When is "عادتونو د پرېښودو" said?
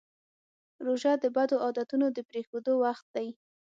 1.65-2.73